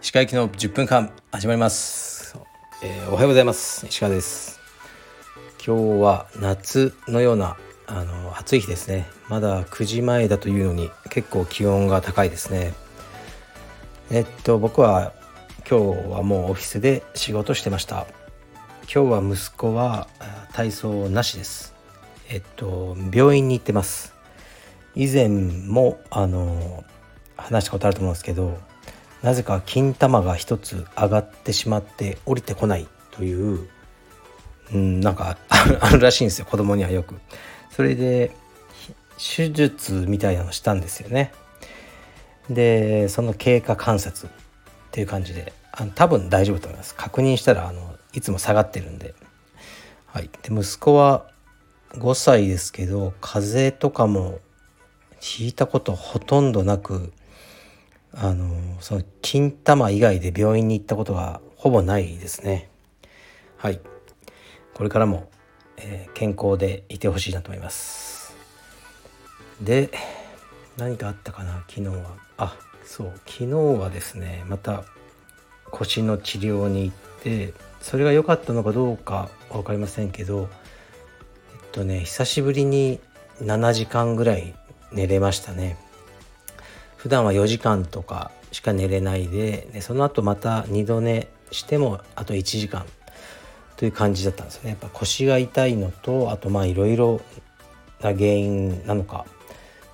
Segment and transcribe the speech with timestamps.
[0.00, 2.34] 石川行きの10分間始まります、
[2.82, 3.86] えー、おはようございます。
[3.86, 4.58] 石川です。
[5.64, 9.06] 今日は夏のようなあの暑い日ですね。
[9.28, 12.72] まだ9時前だというのに結構気温が高いですね。
[14.10, 15.12] えっと僕は
[15.68, 18.06] 今日はもうオフィスで仕事してました。
[18.92, 20.08] 今日は息子は
[20.54, 21.79] 体操なしです。
[22.30, 24.14] えっと病院に行ってます。
[24.94, 26.84] 以前もあの
[27.36, 28.58] 話したことあると思うんですけど
[29.22, 33.68] なぜか金玉が一つ上がってしまって降りてこないという、
[34.72, 36.46] うん、なんか あるらしいんですよ。
[36.46, 37.16] 子供にはよく。
[37.70, 38.30] それで
[39.18, 41.32] 手術みたいなのしたんですよね。
[42.48, 44.30] でその経過観察っ
[44.90, 46.94] ていう感じであの多分大丈夫と思います。
[46.94, 49.14] 確認したらあのいつも下がってるんで,、
[50.06, 51.26] はい、で息子は
[51.94, 54.38] 5歳ですけど風邪とかも
[55.20, 57.12] ひいたことほとんどなく
[58.12, 62.70] あのその金玉以外で病院に行ったことはほぼないですね。
[63.56, 63.80] はい。
[64.74, 65.28] これからも、
[65.76, 68.34] えー、健康でいてほしいなと思います。
[69.60, 69.90] で
[70.76, 71.64] 何かあったかな？
[71.68, 72.16] 昨日は。
[72.38, 73.12] あそう。
[73.26, 73.46] 昨日
[73.78, 74.84] はですねまた
[75.70, 80.48] 腰の治療に行ってそれが良かったのかどうか分かりませんけど
[81.72, 83.00] とね久しぶりに
[83.42, 84.54] 7時間ぐらい
[84.92, 85.76] 寝れましたね。
[86.96, 92.84] 普段は4時間とかしか寝れないででその後また2度寝してもあと1時間
[93.76, 94.70] という感じだったんですね。
[94.70, 97.20] やっぱ腰が痛いのとあとまあいろいろ
[98.02, 99.24] な原因なのか。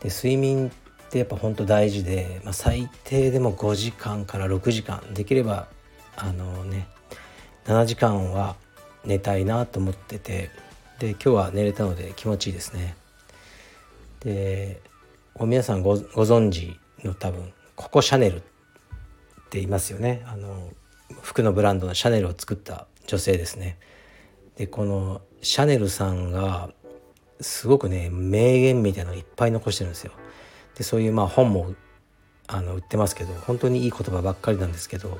[0.00, 5.68] で睡眠ってやっぱ本当大事で、まあ、最低でも5時間から6時間できれば
[6.16, 6.88] あのね
[7.64, 8.56] 7時間は
[9.04, 10.50] 寝たいなと思ってて
[10.98, 12.96] で今日は寝れたので気持ちいいですね。
[14.20, 14.80] で
[15.40, 18.38] 皆さんご存知の多分ココシャネルっ
[19.50, 20.22] て言いますよね。
[20.26, 20.70] あの
[21.22, 23.78] 服のブランドのシャネルを作った女性ですね。
[24.56, 26.70] でこのシャネルさんが
[27.40, 30.12] すごくね名言みたいなのをいっぱい残してるんですよ。
[30.76, 31.74] でそういうまあ本も
[32.46, 35.18] あの売ってますけど本当にいい言葉ばっかりなんですけど、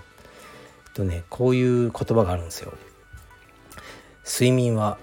[0.95, 2.73] とね、こういう言葉があるんですよ
[4.25, 4.97] 睡眠は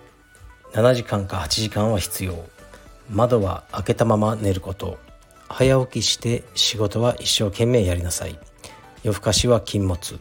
[0.73, 2.33] 7時間か8時間は必要。
[3.11, 4.97] 窓は開けたまま寝ること。
[5.47, 8.39] 早起きして仕事は一生懸命やりなさい。
[9.03, 10.19] 夜更かしは禁物。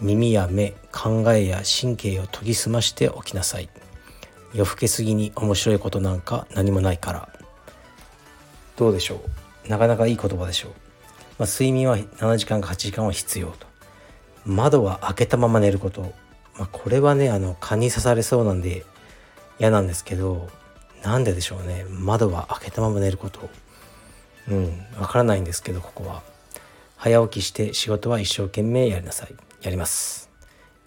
[0.00, 3.68] 耳や目考えや神経を研ぎ澄ましておきなさい。
[4.52, 7.28] 夜更けすぎに面白いことなんか何もないから。
[8.76, 9.20] どうでしょ
[9.66, 9.68] う？
[9.68, 10.72] なかなかいい言葉でしょう、
[11.38, 13.66] まあ、睡眠は7時間か8時間は必要と。
[14.44, 16.02] 窓は開けたまま寝ること、
[16.56, 18.84] まあ、これはねあの蚊に刺されそうなんで
[19.58, 20.48] 嫌なんですけど
[21.02, 21.84] なんででしょうね。
[21.88, 23.48] 窓は開けたまま寝ること。
[24.48, 26.22] うんわからないんですけどここは。
[26.96, 29.34] 早起きして仕事は一生懸命やりなさい。
[29.62, 30.30] やります。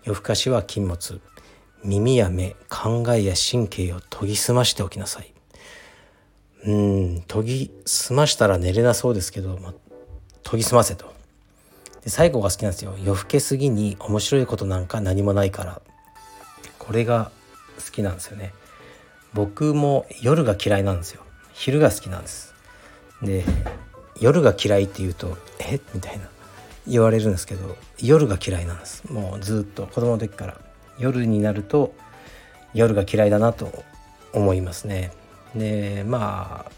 [0.04, 1.22] 夜更かしは禁物。
[1.84, 5.32] 耳や目考えや神経を研ぎ澄ましておきなさい。
[6.66, 9.74] うん研ぎ澄ましたら寝れなそうですけど、まあ、
[10.44, 11.14] 研ぎ澄ませと。
[12.04, 12.96] で最後が好きなんですよ。
[13.04, 15.82] 夜更けすぎに面白いことなんか何もないから。
[16.80, 17.32] これが
[17.78, 18.54] 好きなんですよね。
[19.34, 21.22] 僕も夜が嫌いなんですよ。
[21.54, 22.54] 昼が好きなんです。
[23.22, 23.44] で
[24.20, 25.80] 夜が嫌いって言うと「え？
[25.94, 26.28] みたいな。
[26.88, 29.04] 言われるんですけど夜が嫌いなんです。
[29.12, 30.58] もうずっと子供の時から。
[31.00, 31.94] 夜になると
[32.74, 33.84] 夜が嫌いだなと
[34.34, 35.12] 思いますね。
[35.54, 36.72] でまあ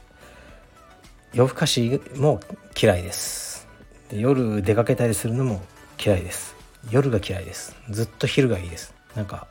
[1.34, 2.42] 夜更かしも
[2.82, 3.66] 嫌いです。
[4.10, 5.62] で夜出かけたりするのも
[6.04, 6.56] 嫌いです。
[6.90, 7.78] 夜が嫌いです。
[7.90, 8.94] ずっと昼がいいです。
[9.16, 9.48] なんか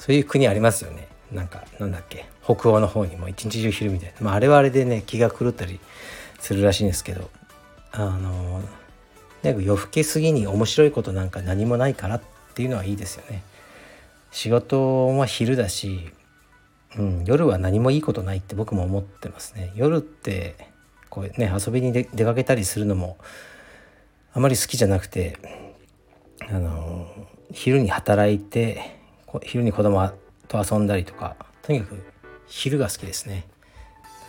[0.00, 1.06] そういう国ありますよね。
[1.30, 2.26] なんかなんだっけ。
[2.42, 5.78] 北欧の方にも一日中昼みたいな、まあ、あれはあれでね気が狂ったり
[6.40, 7.30] するらしいんですけど。
[7.92, 8.62] あの
[9.42, 12.22] なんか夜更けすぎに面白いことなんか何もないからっ
[12.54, 13.42] ていうのはいいですよね。
[14.30, 16.10] 仕事は昼だし、
[16.96, 19.72] うん、夜は何もいいことないって僕も思ってますね。
[19.74, 20.56] 夜って
[21.08, 23.16] こうね遊びに出かけたりするのも
[24.32, 25.36] あまり好きじゃなくて
[26.48, 27.08] あの
[27.50, 28.99] 昼に働いて
[29.44, 30.10] 昼に子供
[30.48, 32.02] と遊んだりとかとにかく
[32.48, 33.46] 昼が好きですね。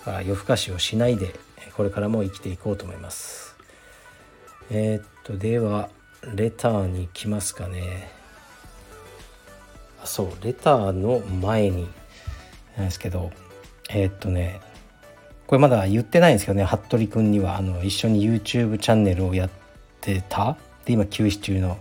[0.06, 1.33] だから夜更かしをしないで
[1.75, 3.56] これからも生きていこうと思います。
[4.69, 5.89] えー、っとでは
[6.36, 8.12] レターに来ますかね。
[10.03, 11.89] あそうレターの前に
[12.75, 13.31] なんですけど
[13.89, 14.62] えー、っとね
[15.48, 19.50] これまだ言ってないんですけどね服部君にはあの一緒に YouTube チャンネルをやっ
[20.00, 20.57] てた？
[20.86, 21.77] で今休止中の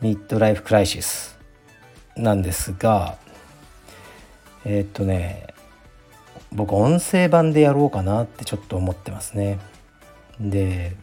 [0.00, 1.38] ミッドライフクライシス。
[2.16, 3.16] なんですが
[4.64, 5.46] えー、っとね
[6.52, 9.58] 僕音声版でやろうかなってちょっと思ってますね。
[10.38, 10.94] で、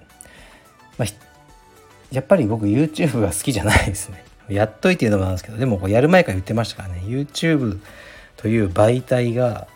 [0.98, 1.08] まあ、
[2.12, 4.24] やっぱり僕 YouTube が好きじゃないですね。
[4.48, 7.02] やっといていうのもなんですけどでもやる前から言ってましたからね。
[7.06, 7.80] YouTube
[8.38, 9.68] という媒体が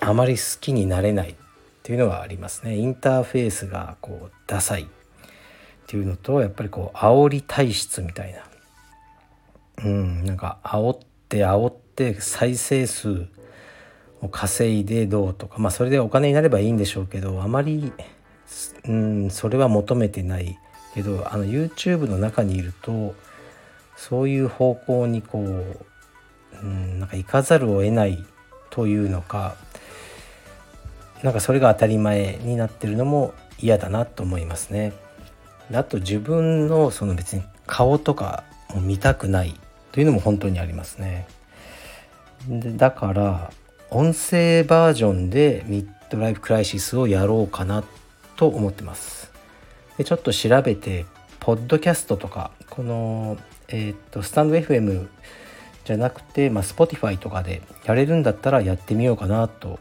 [0.00, 1.34] あまり好きになれないっ
[1.82, 2.76] ていうのがありますね。
[2.76, 4.86] インターフェースがこうダサいっ
[5.86, 8.40] ていうのとやっぱりこう煽り体質みたいな
[9.84, 10.98] うんなんか煽っ
[11.28, 13.26] て煽って再生数
[14.22, 17.92] を稼いでどうとかまあそれでお金になればいいんでしょうけどあまり
[18.86, 20.58] うんそれは求めてない
[20.94, 23.14] けどあの YouTube の中にいると
[23.96, 25.76] そういう方向にこう、
[26.62, 28.24] うん、なんか行かざるを得ない
[28.70, 29.56] というのか
[31.22, 34.92] なんかそれが当たり前になってるのも嫌だなと思いますね。
[35.72, 38.44] あと自分のその別に顔とか
[38.74, 39.58] も見たくない
[39.94, 41.28] というのも本当にありますね。
[42.48, 43.52] でだから
[43.90, 47.84] 音声バージョンでミッドライフクライシスをやろうかな
[48.34, 49.30] と思ってます。
[49.96, 51.06] でちょっと調べて
[51.38, 53.38] ポッドキャストとかこの
[53.68, 55.06] えー、っとスタンド FM
[55.84, 59.78] じゃなくて、まあ、Spotify とかでやれるんだったらやってみようかなと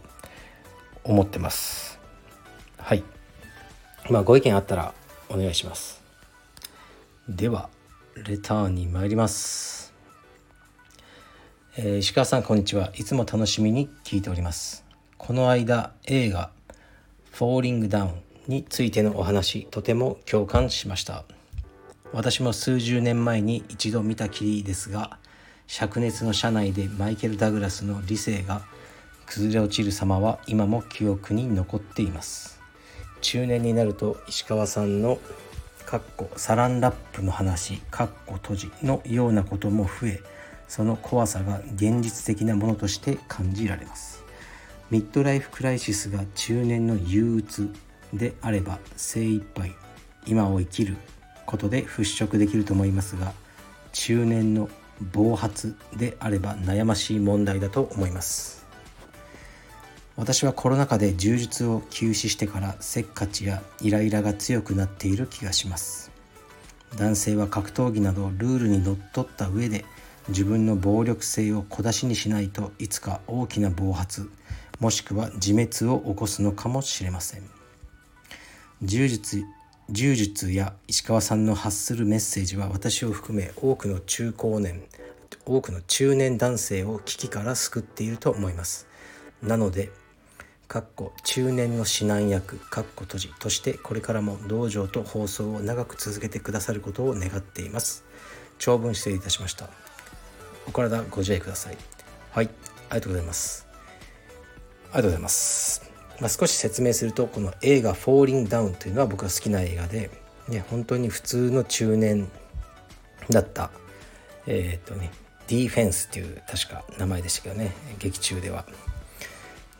[1.03, 1.99] 思ってます
[2.77, 3.03] はい
[4.11, 4.93] まあご意見あったら
[5.29, 6.03] お願いします
[7.27, 7.69] では
[8.15, 9.82] レターに参ります、
[11.75, 12.91] えー、石川さんこんにちは。
[12.93, 14.85] いつも楽しみに聞いております。
[15.17, 16.51] この間映画
[17.33, 21.25] 「フォーリングダウン」についてのお話とても共感しました。
[22.11, 25.17] 私も数十年前に一度見たきりですが
[25.67, 28.61] 灼熱の車内でマイケル・ダグラスの理性が
[29.25, 32.61] 崩れ落ちる様は今も記憶に残っています。
[33.21, 35.17] 中年になると石川さんの
[35.87, 40.21] かっこサランラップの話かっこ閉じのようなことも増え
[40.73, 44.23] その怖さが現実的なものとして感じられます。
[44.89, 47.71] ミッドライフクライシスが中年の憂鬱
[48.11, 49.71] であれば精一杯
[50.25, 50.97] 今を生きる
[51.45, 53.33] ことで払拭できると思いますが
[53.91, 54.67] 中年の
[55.11, 58.65] 暴発であれば悩ましい問題だと思います。
[60.15, 66.09] 私はコロナ禍で柔術を休止してからせっかちやイライラが強くなっている気がします。
[66.97, 69.85] 男性は格闘技などルールにのっとった上で
[70.29, 74.29] 自分の暴力性を小出しにしないといつか大きな暴発
[74.79, 77.43] もしくは自滅を起こすのかもしれません。
[78.81, 79.43] 柔術
[79.89, 84.83] 柔術や石川さんの発するメッセージは私を含め多くの中高年
[85.45, 88.87] 多くの中年男性を危機から救っていると思います。
[89.41, 89.91] なので
[90.67, 98.05] かっこ中年の指南役かっこ閉じとしてこれからも道場と放送を長く続けてくださることを願っています。
[98.57, 99.92] 長文失礼いたしました。
[100.67, 101.77] お体ご自愛ください。
[102.31, 102.49] はい。
[102.89, 103.67] ありがとうございます。
[104.91, 105.93] ありがとうございます。
[106.19, 110.09] まあ、少し説明するとこの映画「フォーリンダウン」というのは僕が好きな映画で、
[110.47, 112.29] ね、本当に普通の中年
[113.29, 113.71] だった
[114.45, 115.11] えっ、ー、とね
[115.47, 118.65] ディフェンスっていう確か名前でしたけどね劇中では。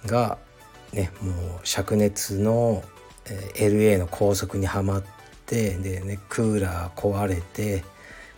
[0.06, 0.38] が
[0.91, 2.83] ねもう灼熱の、
[3.25, 5.03] えー、LA の高速にはまっ
[5.45, 7.83] てでねクーラー壊れて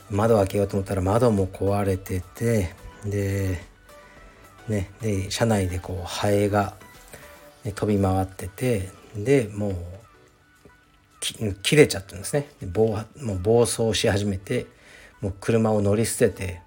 [0.10, 2.74] 窓開けようと思ったら窓も壊れてて
[3.06, 3.60] で
[4.68, 6.76] ねで車内でこうハエが
[7.64, 9.76] 飛び回っててでもう
[11.64, 12.48] 切れちゃったんですね。
[12.72, 14.68] 暴もう暴走し始めて
[15.22, 16.62] もう車を乗り捨てて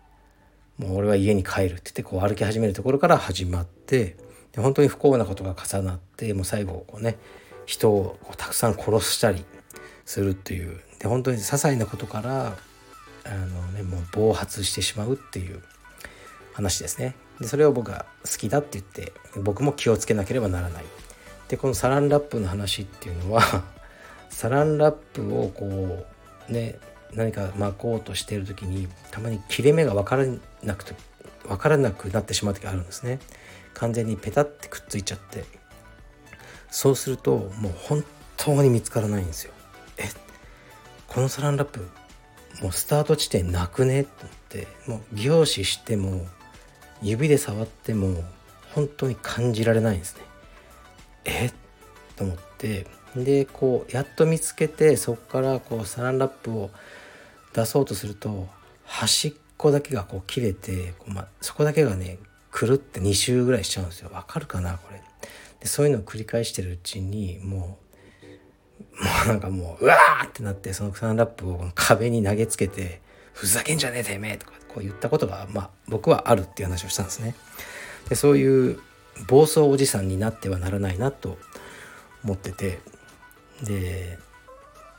[0.78, 4.16] もう俺は家に帰るって言ってこう歩き始めるところから始まって
[4.52, 7.18] で本当に不幸なことが重なってもう最後こうね
[7.66, 9.44] 人をたくさん殺したり
[10.04, 10.80] するっていう。
[10.98, 12.58] で本当に些細なことから
[13.28, 15.62] あの、ね、もう暴発してしまうっていう
[16.54, 17.14] 話ですね。
[17.40, 20.84] でそれを僕が好きだって言って僕も気をつけなければならない。
[21.48, 23.64] でこのサランラップの話っていうのは
[24.28, 26.06] サランラップをこ
[26.48, 26.78] うね
[27.12, 30.26] 何か巻こうとしてる時にたまに切れ目が分から
[30.62, 30.94] なくて
[31.44, 33.20] 分からなくなってしまう時があるんですね。
[33.74, 35.44] 完全にペタってくっついちゃって
[36.70, 38.04] そうするともう本
[38.36, 39.52] 当に見つからないんですよ。
[39.96, 40.08] え
[41.06, 41.88] このサランラップ
[42.62, 44.04] もうスタート地点なくね？
[44.04, 44.68] と思って。
[44.86, 46.26] もう凝視しても
[47.02, 48.24] 指で触っても
[48.74, 50.22] 本当に感じられないんですね。
[51.24, 51.50] え？
[52.16, 52.86] と思って。
[53.16, 56.70] でこうやっと見つけてそこからこうサランラップを
[57.54, 58.48] 出そうとすると
[58.84, 62.18] 端っこだけがこう切れてこう、ま、そこだけがね
[62.50, 64.10] くるって2周ぐらいしちゃうんですよ。
[64.12, 64.78] わかるかな？
[64.78, 65.00] これ。
[65.60, 67.87] でそういうのを繰り返してるうちにもう
[69.00, 73.00] もうなんかもううわーってなってそのサランラップを壁に投げつけて
[73.32, 77.34] ふざけんじゃねえてめえとかこう言ったことが、まあ、僕はあるっていう話をしたんですね。
[78.08, 78.80] でそういう
[79.28, 81.38] 暴走おじさんになってはならないなと
[82.24, 82.80] 思ってて
[83.62, 84.18] で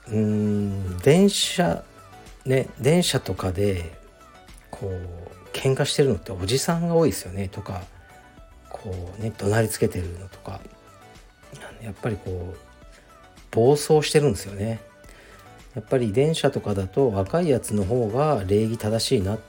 [0.07, 1.83] うん電車
[2.45, 3.97] ね電車とかで
[4.71, 7.81] こう喧嘩してるのっておじさんが多いですよねとか
[8.69, 10.59] こうね怒鳴りつけてるのとか
[11.81, 12.68] やっぱりこう
[13.51, 14.79] 暴走してるんですよね。
[15.75, 19.39] やっぱり電車とかだと若いやつの方が礼儀正しいなっ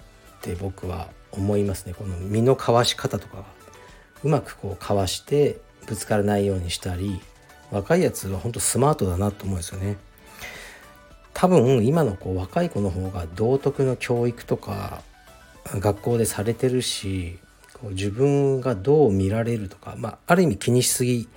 [0.43, 1.95] て僕は思いますね。
[1.95, 3.61] この身のかわし方とかが。
[4.23, 7.21] うまくこうかわしてぶつからないようにしたり
[7.71, 9.97] 若いやつは本当スマートだなと思うんですよね。
[11.33, 15.03] 多分今のこう若い子の方が道徳の教育とか
[15.65, 17.39] 学校でされてるし
[17.81, 21.29] こう自分がどう見られるとか、まあ、ある意味気にしすぎ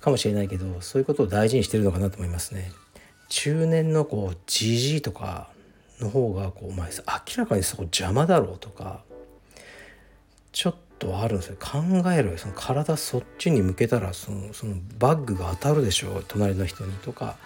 [0.00, 2.70] かもしれないけどそういうことを大事にしてるのかなと思いますね。
[3.28, 5.50] 中年のこうじじいとか
[6.00, 6.94] の方がこうお前明
[7.36, 9.02] らかにそこ邪魔だろうとか
[10.52, 17.36] ちょっとあるんですよ考えろよその体そっちに向けたらそのそのバッグが当たるでしょう隣の人にとか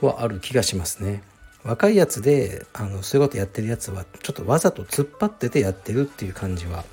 [0.00, 1.22] はある気がしますね。
[1.64, 6.84] 若いやつであのそういうことやってるやつはちょっとわざと突っ張っててやってるっていう感じは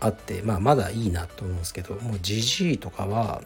[0.00, 3.42] あって、まあ、まだいいなと思うんですけどもうじじいとかは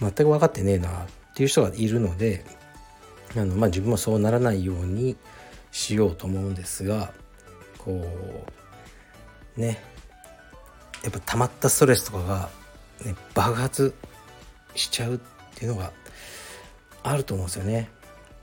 [0.00, 0.92] 全く分かってねえなっ
[1.34, 2.44] ていう人がいるので
[3.36, 5.16] あの、まあ、自分もそうならないように
[5.70, 7.12] しようと思うんですが
[7.78, 8.04] こ
[9.56, 9.82] うね
[11.02, 12.50] やっぱ溜まったストレスとかが、
[13.04, 13.94] ね、爆発
[14.74, 15.18] しちゃうっ
[15.54, 15.92] ていうのが
[17.02, 17.88] あると思うんですよね。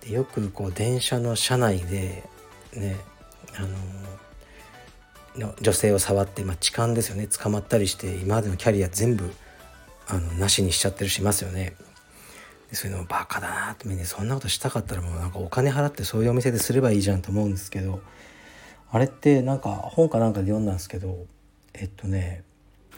[0.02, 2.24] でよくこう電車の車内で
[2.74, 2.98] ね
[3.56, 9.32] あの女性を触って、まあ、痴漢ですよね捕まったりして今までのキャリア全部
[10.08, 11.76] あのなしにしちゃってるしますよね。
[12.72, 18.02] そういうのバカだなってねそんなことしたかったらもうなんかお金払ってそういうお店ですればいいじゃんと思うんですけど
[18.92, 21.26] あれってなんか本かなんかで読んだんですけど
[21.74, 22.44] えっとね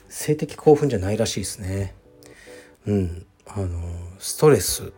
[0.08, 1.94] 性的興奮じゃないらしいですね。
[2.88, 3.80] うん、あの
[4.18, 4.92] ストレス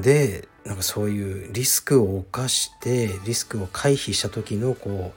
[0.00, 5.12] でなんかそういうリスクを冒してリスクを回避した時のこ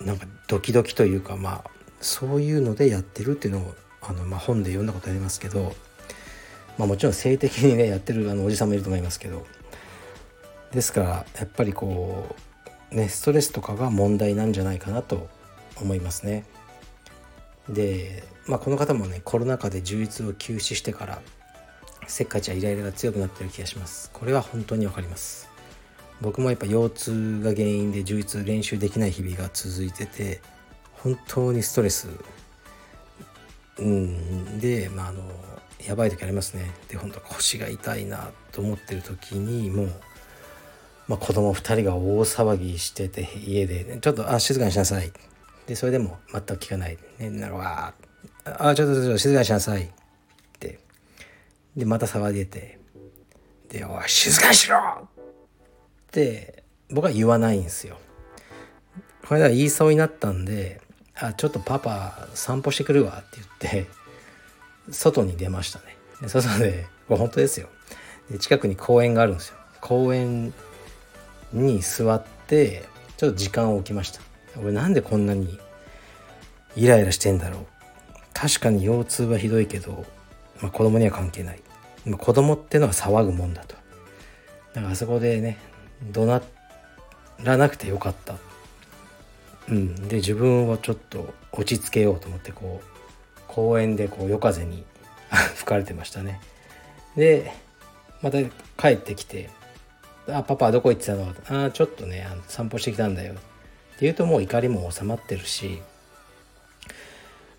[0.00, 3.74] うなんかドキドキというかまあそういうのでやってるっていうのを
[4.08, 5.74] あの、まあ、本で読んだことありますけど、
[6.78, 9.46] まあ、もちろん性的にねやってるあのおじさんもいると思いますけど
[10.72, 12.34] ですからやっぱりこ
[12.92, 15.28] うねストレスとかが問題なんじゃないかなと
[15.80, 16.44] 思いますね。
[17.68, 21.22] で、まあ、この方もねコロナ禍で充実を休止してから
[22.06, 25.48] せっかちやイライラが強くなってる気がしますこれは本当にわかります
[26.20, 30.40] 僕もやっぱ腰痛が原因で充実練習できない日々が続いてて
[30.92, 32.08] 本当にストレス
[33.78, 35.22] うんでまああの
[35.86, 39.92] やばい時ありますねで本当腰が痛いなと思ってる時にもう、
[41.08, 45.12] まあ、子供2人が大騒ぎしてて家で、ね、ちょっとあ静かにしなさい
[45.66, 47.94] でそれでも全く聞かないねなるわ
[48.44, 49.88] あちょっとちょっと静かにしなさいっ
[50.58, 50.78] て
[51.76, 52.78] でまた騒いでて
[53.68, 55.06] で「おい静かにしろ!」っ
[56.10, 57.98] て僕は言わないんですよ
[59.26, 60.80] これは言いそうになったんで
[61.16, 63.90] 「あちょっとパパ散歩してくるわ」って言って
[64.90, 65.96] 外に出ましたね。
[66.28, 67.68] 外でこれ本当ですよ。
[68.30, 69.56] で近くに公園があるんですよ。
[69.80, 70.52] 公園
[71.52, 72.84] に座って
[73.16, 74.20] ちょっと時間を置きました。
[74.60, 75.58] 俺なんでこんなに
[76.76, 77.66] イライラしてんだろう。
[78.32, 80.04] 確かに腰痛はひどいけど、
[80.60, 81.60] まあ、子供には関係ない、
[82.04, 83.76] まあ、子供ってのは騒ぐもんだと。
[84.74, 85.58] だからあそこでね
[86.12, 86.42] 怒鳴
[87.42, 88.36] らなくてよかった。
[89.68, 90.08] うん。
[90.08, 94.84] で自分をちょっと落ち着けようと思ってこう公園でこう夜風に
[95.56, 96.40] 吹かれてましたね。
[97.16, 97.52] で
[98.22, 98.38] また
[98.76, 99.50] 帰ってきて
[100.28, 101.34] 「あパパどこ行ってたの?」
[101.66, 103.42] あちょっとね散歩してきたんだよ」って
[104.00, 105.80] 言うともう怒りも収まってるし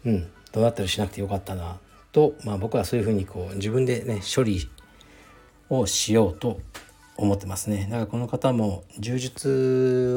[0.05, 1.77] うんどうなったりしなくてよかったな。
[2.11, 4.69] と、まあ、僕はそういうふうにこう自分でね処理
[5.69, 6.61] をしようと
[7.17, 7.87] 思ってますね。
[7.89, 9.51] だからこの方も充実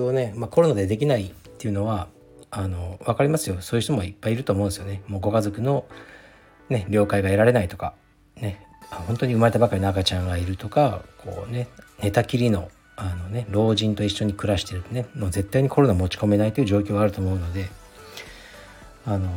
[0.07, 2.07] をね、まあ、コロナでできないっていうのは
[2.53, 3.61] あの分かりますよ。
[3.61, 5.03] そういう人もいっぱいいると思うんですよね。
[5.09, 5.85] もうご家族の、
[6.69, 7.95] ね、了解が得られないとか
[8.37, 11.69] ね本当に生まれたばかりの赤ちゃんがいるとかこうね
[12.01, 17.69] 寝たきりのあのね老人と一緒に暮らしてるとねもう絶対にコロナ持ち込めないという状況があると思うので
[19.05, 19.29] あの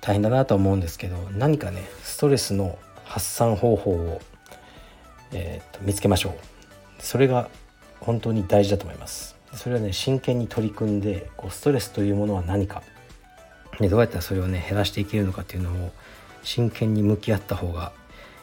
[0.00, 4.20] 大変だなと思うんですけど何かねストレスの発散方法を、
[5.32, 6.32] えーと、見つけましょう。
[6.98, 7.48] それが
[8.00, 9.35] 本当に大事だと思います。
[9.54, 12.82] それはね真剣に取り組んでこうストレスというものは何か、
[13.80, 15.92] ね、どうやったらそれをね減らしていけるのかっていうのを
[16.42, 17.92] 真剣に向き合った方が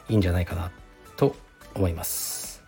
[0.10, 0.72] いいんじゃないかな
[1.16, 1.36] と
[1.76, 2.64] 思います。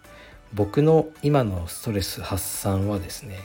[0.54, 3.40] 僕の今のストレス発散はですね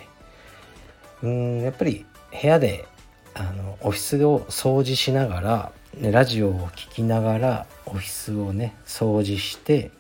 [1.23, 2.87] うんやっぱり部屋で
[3.35, 9.90] あのオフィスを掃除しながら、ね、ラジオを聴きながらオフィスをね掃除して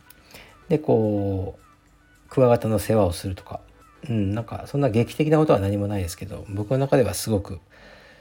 [0.68, 3.60] でこうクワガタの世話をするとか、
[4.08, 7.60] うん、なんかそんな劇的なことは何もないですけど僕の中ではすごく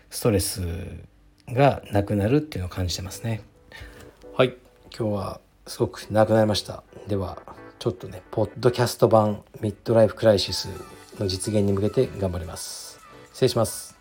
[0.09, 0.61] ストレス
[1.47, 3.41] がなくなるっていうのを感じてますね。
[4.35, 4.55] はい
[4.97, 6.83] 今日はすごく長くなりました。
[7.07, 7.41] では
[7.79, 10.69] ちょっとねポッドキャスト版ミッドライフクライシス
[11.19, 12.99] の実現に向けて頑張ります。
[13.33, 13.95] 失礼します。